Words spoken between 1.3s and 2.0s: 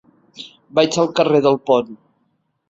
del Pont.